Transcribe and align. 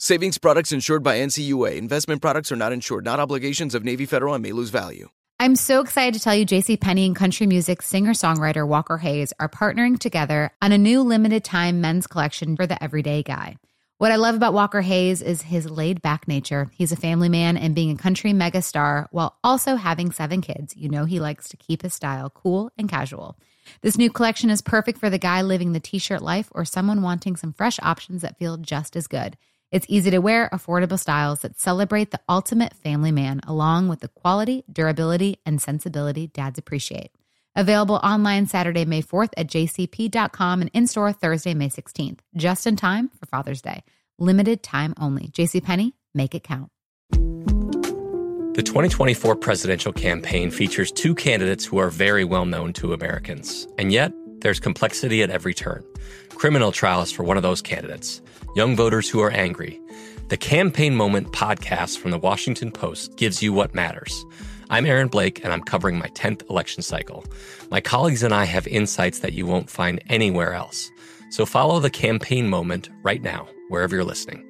Savings 0.00 0.38
products 0.38 0.70
insured 0.70 1.02
by 1.02 1.18
NCUA. 1.18 1.76
Investment 1.76 2.22
products 2.22 2.52
are 2.52 2.56
not 2.56 2.72
insured, 2.72 3.04
not 3.04 3.18
obligations 3.18 3.74
of 3.74 3.82
Navy 3.82 4.06
Federal 4.06 4.32
and 4.32 4.40
may 4.40 4.52
lose 4.52 4.70
value. 4.70 5.08
I'm 5.40 5.56
so 5.56 5.80
excited 5.80 6.14
to 6.14 6.20
tell 6.20 6.36
you 6.36 6.46
JC 6.46 6.80
Penney 6.80 7.04
and 7.04 7.16
country 7.16 7.48
music 7.48 7.82
singer-songwriter 7.82 8.64
Walker 8.64 8.98
Hayes 8.98 9.32
are 9.40 9.48
partnering 9.48 9.98
together 9.98 10.52
on 10.62 10.70
a 10.70 10.78
new 10.78 11.02
limited 11.02 11.42
time 11.42 11.80
men's 11.80 12.06
collection 12.06 12.54
for 12.54 12.64
the 12.64 12.80
everyday 12.80 13.24
guy. 13.24 13.56
What 13.96 14.12
I 14.12 14.16
love 14.16 14.36
about 14.36 14.54
Walker 14.54 14.82
Hayes 14.82 15.20
is 15.20 15.42
his 15.42 15.68
laid 15.68 16.00
back 16.00 16.28
nature. 16.28 16.70
He's 16.72 16.92
a 16.92 16.96
family 16.96 17.28
man 17.28 17.56
and 17.56 17.74
being 17.74 17.90
a 17.90 18.00
country 18.00 18.30
megastar 18.30 19.08
while 19.10 19.36
also 19.42 19.74
having 19.74 20.12
seven 20.12 20.42
kids. 20.42 20.76
You 20.76 20.88
know, 20.90 21.06
he 21.06 21.18
likes 21.18 21.48
to 21.48 21.56
keep 21.56 21.82
his 21.82 21.92
style 21.92 22.30
cool 22.30 22.70
and 22.78 22.88
casual. 22.88 23.36
This 23.80 23.98
new 23.98 24.10
collection 24.10 24.48
is 24.48 24.62
perfect 24.62 25.00
for 25.00 25.10
the 25.10 25.18
guy 25.18 25.42
living 25.42 25.72
the 25.72 25.80
t 25.80 25.98
shirt 25.98 26.22
life 26.22 26.48
or 26.52 26.64
someone 26.64 27.02
wanting 27.02 27.34
some 27.34 27.52
fresh 27.52 27.80
options 27.82 28.22
that 28.22 28.38
feel 28.38 28.58
just 28.58 28.94
as 28.94 29.08
good. 29.08 29.36
It's 29.70 29.86
easy 29.88 30.10
to 30.12 30.18
wear, 30.18 30.48
affordable 30.50 30.98
styles 30.98 31.40
that 31.40 31.60
celebrate 31.60 32.10
the 32.10 32.20
ultimate 32.28 32.74
family 32.74 33.12
man, 33.12 33.40
along 33.46 33.88
with 33.88 34.00
the 34.00 34.08
quality, 34.08 34.64
durability, 34.72 35.40
and 35.44 35.60
sensibility 35.60 36.28
dads 36.28 36.58
appreciate. 36.58 37.10
Available 37.54 37.96
online 37.96 38.46
Saturday, 38.46 38.86
May 38.86 39.02
4th 39.02 39.30
at 39.36 39.48
jcp.com 39.48 40.62
and 40.62 40.70
in 40.72 40.86
store 40.86 41.12
Thursday, 41.12 41.52
May 41.52 41.68
16th, 41.68 42.20
just 42.34 42.66
in 42.66 42.76
time 42.76 43.10
for 43.10 43.26
Father's 43.26 43.60
Day. 43.60 43.82
Limited 44.18 44.62
time 44.62 44.94
only. 44.98 45.28
JCPenney, 45.28 45.92
make 46.14 46.34
it 46.34 46.44
count. 46.44 46.70
The 47.10 48.62
2024 48.64 49.36
presidential 49.36 49.92
campaign 49.92 50.50
features 50.50 50.90
two 50.90 51.14
candidates 51.14 51.64
who 51.64 51.78
are 51.78 51.90
very 51.90 52.24
well 52.24 52.46
known 52.46 52.72
to 52.74 52.92
Americans. 52.92 53.68
And 53.76 53.92
yet, 53.92 54.12
there's 54.40 54.60
complexity 54.60 55.22
at 55.22 55.30
every 55.30 55.54
turn. 55.54 55.84
Criminal 56.30 56.72
trials 56.72 57.10
for 57.10 57.24
one 57.24 57.36
of 57.36 57.42
those 57.42 57.62
candidates 57.62 58.20
young 58.54 58.74
voters 58.74 59.08
who 59.08 59.20
are 59.20 59.30
angry. 59.30 59.80
The 60.28 60.36
Campaign 60.36 60.94
Moment 60.94 61.32
podcast 61.32 61.98
from 61.98 62.10
the 62.10 62.18
Washington 62.18 62.72
Post 62.72 63.16
gives 63.16 63.42
you 63.42 63.52
what 63.52 63.74
matters. 63.74 64.24
I'm 64.70 64.84
Aaron 64.84 65.08
Blake, 65.08 65.42
and 65.44 65.52
I'm 65.52 65.62
covering 65.62 65.98
my 65.98 66.08
10th 66.08 66.48
election 66.50 66.82
cycle. 66.82 67.24
My 67.70 67.80
colleagues 67.80 68.22
and 68.22 68.34
I 68.34 68.44
have 68.44 68.66
insights 68.66 69.20
that 69.20 69.32
you 69.32 69.46
won't 69.46 69.70
find 69.70 70.02
anywhere 70.08 70.54
else. 70.54 70.90
So 71.30 71.46
follow 71.46 71.78
the 71.80 71.90
Campaign 71.90 72.48
Moment 72.48 72.90
right 73.02 73.22
now, 73.22 73.48
wherever 73.68 73.94
you're 73.94 74.04
listening. 74.04 74.44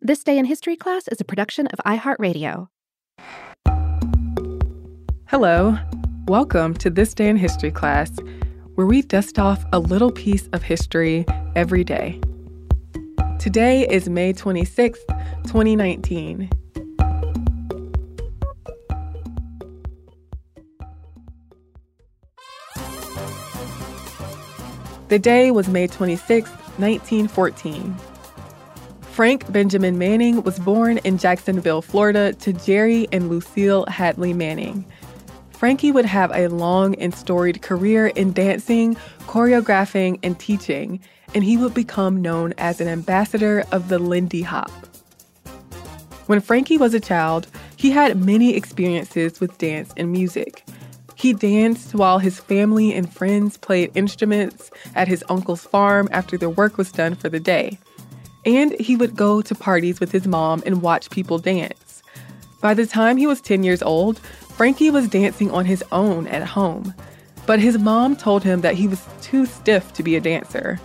This 0.00 0.22
Day 0.22 0.38
in 0.38 0.44
History 0.44 0.76
class 0.76 1.08
is 1.08 1.20
a 1.20 1.24
production 1.24 1.66
of 1.68 1.80
iHeartRadio. 1.84 2.68
Hello. 5.26 5.78
Welcome 6.28 6.74
to 6.78 6.90
This 6.90 7.14
Day 7.14 7.28
in 7.28 7.36
History 7.36 7.70
class 7.70 8.10
where 8.74 8.84
we 8.84 9.02
dust 9.02 9.38
off 9.38 9.64
a 9.72 9.78
little 9.78 10.10
piece 10.10 10.48
of 10.48 10.60
history 10.60 11.24
every 11.54 11.84
day. 11.84 12.20
Today 13.38 13.86
is 13.88 14.08
May 14.08 14.32
26th, 14.32 15.06
2019. 15.44 16.50
The 25.06 25.18
day 25.20 25.52
was 25.52 25.68
May 25.68 25.86
26, 25.86 26.50
1914. 26.50 27.96
Frank 29.12 29.52
Benjamin 29.52 29.96
Manning 29.96 30.42
was 30.42 30.58
born 30.58 30.98
in 30.98 31.18
Jacksonville, 31.18 31.82
Florida, 31.82 32.32
to 32.32 32.52
Jerry 32.52 33.06
and 33.12 33.28
Lucille 33.28 33.86
Hadley 33.86 34.32
Manning. 34.32 34.84
Frankie 35.56 35.90
would 35.90 36.04
have 36.04 36.30
a 36.34 36.48
long 36.48 36.94
and 36.96 37.14
storied 37.14 37.62
career 37.62 38.08
in 38.08 38.32
dancing, 38.34 38.94
choreographing, 39.20 40.18
and 40.22 40.38
teaching, 40.38 41.00
and 41.34 41.42
he 41.42 41.56
would 41.56 41.72
become 41.72 42.20
known 42.20 42.52
as 42.58 42.78
an 42.78 42.88
ambassador 42.88 43.64
of 43.72 43.88
the 43.88 43.98
Lindy 43.98 44.42
Hop. 44.42 44.70
When 46.26 46.40
Frankie 46.40 46.76
was 46.76 46.92
a 46.92 47.00
child, 47.00 47.46
he 47.76 47.90
had 47.90 48.22
many 48.22 48.54
experiences 48.54 49.40
with 49.40 49.56
dance 49.56 49.94
and 49.96 50.12
music. 50.12 50.62
He 51.14 51.32
danced 51.32 51.94
while 51.94 52.18
his 52.18 52.38
family 52.38 52.92
and 52.92 53.10
friends 53.10 53.56
played 53.56 53.92
instruments 53.94 54.70
at 54.94 55.08
his 55.08 55.24
uncle's 55.30 55.64
farm 55.64 56.08
after 56.12 56.36
their 56.36 56.50
work 56.50 56.76
was 56.76 56.92
done 56.92 57.14
for 57.14 57.30
the 57.30 57.40
day. 57.40 57.78
And 58.44 58.78
he 58.78 58.94
would 58.94 59.16
go 59.16 59.40
to 59.40 59.54
parties 59.54 60.00
with 60.00 60.12
his 60.12 60.26
mom 60.26 60.62
and 60.66 60.82
watch 60.82 61.08
people 61.08 61.38
dance. 61.38 62.02
By 62.60 62.74
the 62.74 62.86
time 62.86 63.16
he 63.16 63.26
was 63.26 63.40
10 63.40 63.62
years 63.62 63.82
old, 63.82 64.20
Frankie 64.56 64.90
was 64.90 65.06
dancing 65.08 65.50
on 65.50 65.66
his 65.66 65.84
own 65.92 66.26
at 66.28 66.42
home, 66.42 66.94
but 67.44 67.60
his 67.60 67.76
mom 67.76 68.16
told 68.16 68.42
him 68.42 68.62
that 68.62 68.74
he 68.74 68.88
was 68.88 69.04
too 69.20 69.44
stiff 69.44 69.92
to 69.92 70.02
be 70.02 70.16
a 70.16 70.20
dancer. 70.20 70.80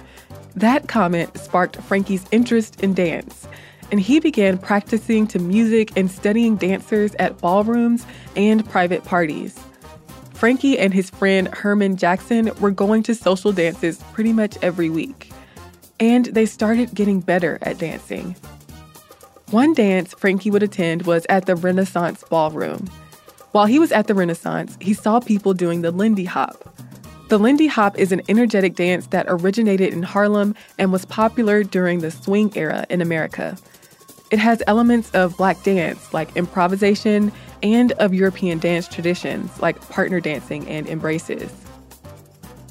That 0.57 0.89
comment 0.89 1.37
sparked 1.37 1.77
Frankie's 1.77 2.25
interest 2.31 2.81
in 2.83 2.93
dance, 2.93 3.47
and 3.89 4.01
he 4.01 4.19
began 4.19 4.57
practicing 4.57 5.25
to 5.27 5.39
music 5.39 5.95
and 5.95 6.11
studying 6.11 6.57
dancers 6.57 7.15
at 7.15 7.37
ballrooms 7.37 8.05
and 8.35 8.69
private 8.69 9.05
parties. 9.05 9.57
Frankie 10.33 10.77
and 10.77 10.93
his 10.93 11.09
friend 11.09 11.47
Herman 11.47 11.95
Jackson 11.95 12.51
were 12.59 12.71
going 12.71 13.03
to 13.03 13.15
social 13.15 13.53
dances 13.53 14.03
pretty 14.11 14.33
much 14.33 14.57
every 14.61 14.89
week, 14.89 15.31
and 15.97 16.25
they 16.25 16.45
started 16.45 16.93
getting 16.93 17.21
better 17.21 17.57
at 17.61 17.77
dancing. 17.77 18.35
One 19.51 19.73
dance 19.73 20.13
Frankie 20.13 20.51
would 20.51 20.61
attend 20.63 21.03
was 21.03 21.25
at 21.29 21.45
the 21.45 21.55
Renaissance 21.55 22.21
Ballroom. 22.29 22.89
While 23.51 23.65
he 23.65 23.79
was 23.79 23.91
at 23.91 24.07
the 24.07 24.15
Renaissance, 24.15 24.77
he 24.79 24.93
saw 24.93 25.19
people 25.19 25.53
doing 25.53 25.81
the 25.81 25.91
Lindy 25.91 26.23
Hop. 26.23 26.63
The 27.27 27.37
Lindy 27.37 27.67
Hop 27.67 27.97
is 27.97 28.13
an 28.13 28.21
energetic 28.29 28.75
dance 28.75 29.07
that 29.07 29.25
originated 29.27 29.93
in 29.93 30.03
Harlem 30.03 30.55
and 30.77 30.91
was 30.91 31.05
popular 31.05 31.63
during 31.63 31.99
the 31.99 32.11
swing 32.11 32.51
era 32.55 32.85
in 32.89 33.01
America. 33.01 33.57
It 34.31 34.39
has 34.39 34.63
elements 34.67 35.11
of 35.11 35.35
black 35.35 35.61
dance, 35.63 36.13
like 36.13 36.35
improvisation, 36.37 37.31
and 37.61 37.91
of 37.93 38.13
European 38.13 38.59
dance 38.59 38.87
traditions, 38.87 39.61
like 39.61 39.81
partner 39.89 40.21
dancing 40.21 40.65
and 40.69 40.87
embraces. 40.87 41.51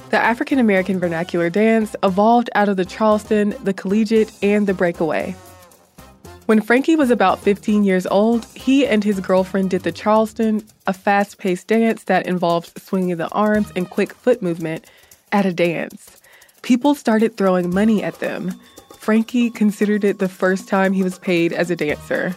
The 0.09 0.19
African 0.19 0.59
American 0.59 0.99
vernacular 0.99 1.51
dance 1.51 1.95
evolved 2.03 2.49
out 2.55 2.71
of 2.71 2.79
the 2.79 2.87
Charleston, 2.87 3.55
the 3.65 3.75
collegiate, 3.75 4.33
and 4.43 4.67
the 4.67 4.75
breakaway. 4.75 5.37
When 6.50 6.61
Frankie 6.61 6.97
was 6.97 7.12
about 7.12 7.38
15 7.38 7.85
years 7.85 8.08
old, 8.08 8.44
he 8.56 8.85
and 8.85 9.05
his 9.05 9.20
girlfriend 9.20 9.70
did 9.70 9.85
the 9.85 9.93
Charleston, 9.93 10.67
a 10.85 10.93
fast 10.93 11.38
paced 11.38 11.69
dance 11.69 12.02
that 12.02 12.26
involved 12.26 12.76
swinging 12.76 13.19
the 13.19 13.29
arms 13.29 13.70
and 13.76 13.88
quick 13.88 14.12
foot 14.12 14.43
movement 14.43 14.85
at 15.31 15.47
a 15.47 15.52
dance. 15.52 16.20
People 16.62 16.97
started 16.97 17.37
throwing 17.37 17.73
money 17.73 18.02
at 18.02 18.19
them. 18.19 18.52
Frankie 18.99 19.49
considered 19.49 20.02
it 20.02 20.19
the 20.19 20.29
first 20.29 20.67
time 20.67 20.93
he 20.93 21.05
was 21.05 21.20
paid 21.20 21.52
as 21.52 21.70
a 21.70 21.76
dancer. 21.76 22.35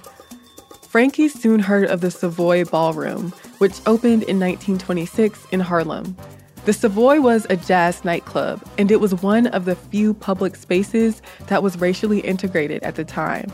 Frankie 0.87 1.27
soon 1.27 1.59
heard 1.59 1.89
of 1.89 2.01
the 2.01 2.11
Savoy 2.11 2.65
Ballroom, 2.65 3.31
which 3.57 3.81
opened 3.87 4.21
in 4.21 4.39
1926 4.39 5.47
in 5.51 5.59
Harlem. 5.59 6.15
The 6.65 6.73
Savoy 6.73 7.19
was 7.19 7.47
a 7.49 7.57
jazz 7.57 8.05
nightclub, 8.05 8.63
and 8.77 8.91
it 8.91 8.99
was 8.99 9.15
one 9.23 9.47
of 9.47 9.65
the 9.65 9.75
few 9.75 10.13
public 10.13 10.55
spaces 10.55 11.23
that 11.47 11.63
was 11.63 11.81
racially 11.81 12.19
integrated 12.19 12.83
at 12.83 12.93
the 12.93 13.03
time. 13.03 13.51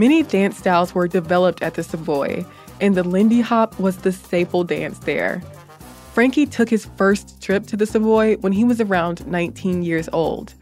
Many 0.00 0.22
dance 0.22 0.56
styles 0.56 0.94
were 0.94 1.08
developed 1.08 1.62
at 1.62 1.74
the 1.74 1.82
Savoy, 1.82 2.46
and 2.80 2.94
the 2.94 3.02
Lindy 3.02 3.42
Hop 3.42 3.78
was 3.78 3.98
the 3.98 4.12
staple 4.12 4.64
dance 4.64 4.98
there. 5.00 5.42
Frankie 6.14 6.46
took 6.46 6.70
his 6.70 6.86
first 6.96 7.42
trip 7.42 7.66
to 7.66 7.76
the 7.76 7.84
Savoy 7.84 8.38
when 8.38 8.54
he 8.54 8.64
was 8.64 8.80
around 8.80 9.26
19 9.26 9.82
years 9.82 10.08
old. 10.10 10.54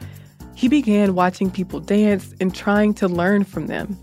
he 0.57 0.67
began 0.67 1.15
watching 1.15 1.53
people 1.53 1.79
dance 1.79 2.35
and 2.41 2.53
trying 2.53 2.93
to 2.95 3.07
learn 3.07 3.45
from 3.45 3.69
them. 3.69 3.97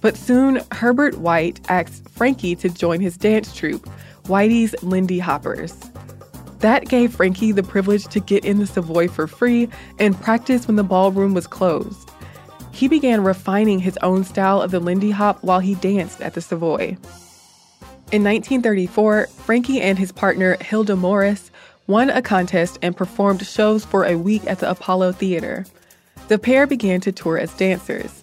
But 0.00 0.16
soon, 0.16 0.62
Herbert 0.72 1.18
White 1.18 1.60
asked 1.68 2.08
Frankie 2.08 2.56
to 2.56 2.70
join 2.70 3.02
his 3.02 3.18
dance 3.18 3.54
troupe, 3.54 3.86
Whitey's 4.24 4.74
Lindy 4.82 5.18
Hoppers. 5.18 5.76
That 6.60 6.86
gave 6.86 7.14
Frankie 7.14 7.52
the 7.52 7.62
privilege 7.62 8.06
to 8.06 8.20
get 8.20 8.42
in 8.42 8.58
the 8.58 8.66
Savoy 8.66 9.08
for 9.08 9.26
free 9.26 9.68
and 9.98 10.18
practice 10.18 10.66
when 10.66 10.76
the 10.76 10.82
ballroom 10.82 11.34
was 11.34 11.46
closed. 11.46 12.07
He 12.78 12.86
began 12.86 13.24
refining 13.24 13.80
his 13.80 13.98
own 14.04 14.22
style 14.22 14.62
of 14.62 14.70
the 14.70 14.78
Lindy 14.78 15.10
Hop 15.10 15.42
while 15.42 15.58
he 15.58 15.74
danced 15.74 16.20
at 16.20 16.34
the 16.34 16.40
Savoy. 16.40 16.96
In 18.12 18.22
1934, 18.22 19.26
Frankie 19.26 19.80
and 19.80 19.98
his 19.98 20.12
partner 20.12 20.56
Hilda 20.60 20.94
Morris 20.94 21.50
won 21.88 22.08
a 22.08 22.22
contest 22.22 22.78
and 22.80 22.96
performed 22.96 23.44
shows 23.44 23.84
for 23.84 24.04
a 24.04 24.14
week 24.14 24.44
at 24.46 24.60
the 24.60 24.70
Apollo 24.70 25.14
Theater. 25.14 25.66
The 26.28 26.38
pair 26.38 26.68
began 26.68 27.00
to 27.00 27.10
tour 27.10 27.36
as 27.36 27.52
dancers. 27.54 28.22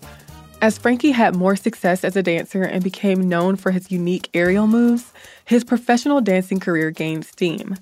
As 0.62 0.78
Frankie 0.78 1.12
had 1.12 1.36
more 1.36 1.58
success 1.58 2.06
as 2.06 2.16
a 2.16 2.24
dancer 2.24 2.64
and 2.64 2.82
became 2.82 3.28
known 3.28 3.58
for 3.58 3.72
his 3.72 3.92
unique 3.92 4.30
aerial 4.34 4.68
moves, 4.68 5.12
his 5.44 5.66
professional 5.66 6.22
dancing 6.22 6.62
career 6.62 6.92
gained 6.92 7.26
steam. 7.26 7.76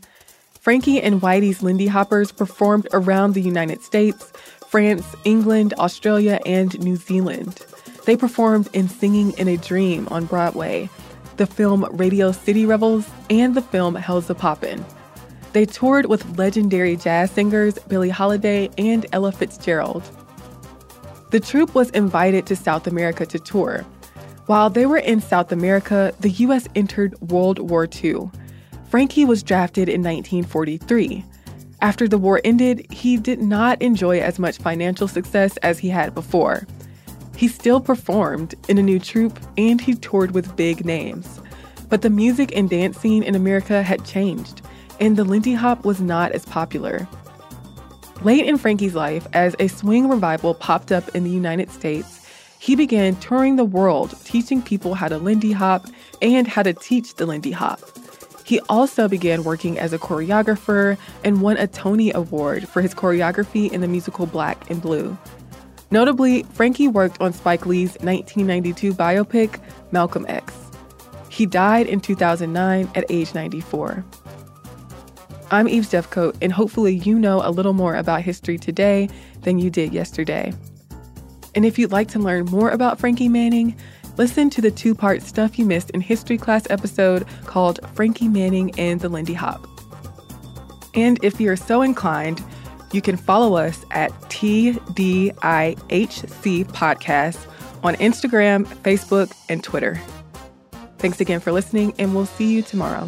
Frankie 0.60 1.02
and 1.02 1.22
Whitey's 1.22 1.62
Lindy 1.62 1.88
Hoppers 1.88 2.31
performed 2.31 2.88
around 2.94 3.34
the 3.34 3.42
United 3.42 3.84
States, 3.84 4.31
France, 4.74 5.16
England, 5.24 5.75
Australia, 5.78 6.40
and 6.48 6.80
New 6.80 6.96
Zealand. 6.96 7.64
They 8.08 8.18
performed 8.18 8.70
in 8.74 8.90
Singing 8.90 9.30
in 9.38 9.48
a 9.48 9.56
Dream 9.56 10.08
on 10.10 10.25
Broadway, 10.25 10.90
the 11.38 11.46
film 11.46 11.86
Radio 11.92 12.31
City 12.31 12.66
Revels, 12.66 13.08
and 13.30 13.54
the 13.54 13.62
film 13.62 13.96
Hellzapoppin'. 13.96 14.84
They 15.52 15.68
toured 15.68 16.08
with 16.08 16.40
legendary 16.40 16.96
jazz 16.96 17.30
singers 17.30 17.78
Billie 17.88 18.10
Holiday 18.10 18.72
and 18.80 19.06
Ella 19.12 19.31
Fitzgerald. 19.31 20.10
The 21.30 21.40
troupe 21.40 21.75
was 21.75 21.92
invited 21.92 22.48
to 22.48 22.56
South 22.56 22.88
America 22.88 23.28
to 23.28 23.38
tour. 23.38 23.86
While 24.48 24.72
they 24.72 24.88
were 24.88 24.98
in 24.98 25.22
South 25.22 25.52
America, 25.52 26.16
the 26.20 26.31
U.S. 26.31 26.68
entered 26.74 27.14
World 27.22 27.60
War 27.60 27.88
II. 28.04 28.31
Frankie 28.90 29.25
was 29.25 29.44
drafted 29.44 29.88
in 29.88 30.02
1943. 30.02 31.24
After 31.83 32.07
the 32.07 32.18
war 32.18 32.39
ended, 32.45 32.89
he 32.94 33.18
did 33.18 33.41
not 33.41 33.81
enjoy 33.81 34.21
as 34.21 34.39
much 34.39 34.57
financial 34.57 35.06
success 35.06 35.57
as 35.57 35.80
he 35.80 35.89
had 35.89 36.15
before. 36.15 36.65
He 37.35 37.50
still 37.50 37.81
performed 37.81 38.56
in 38.69 38.77
a 38.77 38.81
new 38.81 39.00
troupe 39.00 39.38
and 39.57 39.81
he 39.81 39.94
toured 39.94 40.31
with 40.31 40.56
big 40.56 40.85
names. 40.85 41.41
But 41.89 42.01
the 42.01 42.09
music 42.09 42.56
and 42.56 42.69
dance 42.69 42.97
scene 42.97 43.21
in 43.21 43.35
America 43.35 43.83
had 43.83 44.06
changed, 44.06 44.62
and 45.01 45.18
the 45.18 45.25
Lindy 45.25 45.56
Hop 45.56 45.83
was 45.83 46.00
not 46.00 46.31
as 46.31 46.45
popular. 46.45 47.06
Late 48.21 48.45
in 48.45 48.57
Frankie's 48.57 48.95
life, 48.95 49.27
as 49.33 49.53
a 49.59 49.68
swing 49.68 50.07
revival 50.07 50.53
popped 50.53 50.94
up 50.94 51.13
in 51.13 51.25
the 51.25 51.29
United 51.29 51.69
States, 51.69 52.25
he 52.59 52.77
began 52.77 53.18
touring 53.18 53.57
the 53.57 53.65
world 53.65 54.15
teaching 54.24 54.62
people 54.62 54.94
how 54.94 55.09
to 55.09 55.18
Lindy 55.18 55.51
Hop 55.51 55.88
and 56.21 56.47
how 56.47 56.63
to 56.63 56.71
teach 56.71 57.15
the 57.15 57.25
Lindy 57.25 57.51
Hop. 57.51 57.81
He 58.44 58.60
also 58.69 59.07
began 59.07 59.44
working 59.44 59.80
as 59.80 59.94
a 59.94 60.00
choreographer 60.00 60.98
and 61.24 61.42
won 61.42 61.57
a 61.57 61.68
Tony 61.68 62.12
Award 62.13 62.68
for 62.68 62.81
his 62.81 62.94
choreography 62.94 63.72
in 63.72 63.81
the 63.81 63.88
musical 63.88 64.25
Black 64.25 64.69
and 64.69 64.81
Blue. 64.81 65.18
Notably, 65.92 66.44
Frankie 66.44 66.88
worked 66.88 67.22
on 67.22 67.34
Spike 67.34 67.66
Lee's 67.66 67.92
1992 68.01 68.94
biopic, 68.94 69.60
Malcolm 69.92 70.25
X. 70.28 70.54
He 71.30 71.45
died 71.45 71.88
in 71.88 72.00
2009 72.00 72.92
at 72.95 73.06
age 73.10 73.34
94. 73.34 74.04
I'm 75.51 75.68
Eves 75.68 75.92
Jeffcoat, 75.92 76.36
and 76.42 76.51
hopefully, 76.51 76.96
you 76.96 77.19
know 77.19 77.42
a 77.44 77.51
little 77.51 77.74
more 77.74 77.96
about 77.96 78.24
history 78.24 78.57
today 78.57 79.07
than 79.42 79.60
you 79.60 79.69
did 79.69 79.94
yesterday. 79.94 80.51
And 81.56 81.66
if 81.66 81.78
you'd 81.78 81.92
like 81.92 82.07
to 82.10 82.19
learn 82.19 82.46
more 82.46 82.72
about 82.72 83.00
Frankie 83.00 83.30
Manning, 83.30 83.75
listen 84.18 84.50
to 84.51 84.62
the 84.62 84.71
two 84.71 84.95
part 84.95 85.21
Stuff 85.21 85.57
You 85.57 85.65
Missed 85.65 85.89
in 85.92 86.01
History 86.01 86.38
class 86.38 86.68
episode 86.69 87.25
called 87.45 87.80
Frankie 87.94 88.27
Manning 88.27 88.77
and 88.80 89.00
the 89.01 89.10
Lindy 89.10 89.33
Hop. 89.33 89.68
And 90.95 91.24
if 91.24 91.39
you're 91.42 91.56
so 91.56 91.81
inclined, 91.81 92.44
you 92.92 93.01
can 93.01 93.18
follow 93.18 93.56
us 93.56 93.83
at 93.92 94.12
TDIHC 94.30 95.36
Podcast 96.65 97.48
on 97.83 97.95
Instagram, 97.95 98.65
Facebook, 98.83 99.33
and 99.50 99.63
Twitter. 99.63 100.00
Thanks 101.00 101.19
again 101.19 101.39
for 101.39 101.51
listening, 101.51 101.94
and 101.98 102.15
we'll 102.15 102.25
see 102.25 102.54
you 102.54 102.62
tomorrow. 102.62 103.07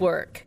work. 0.00 0.46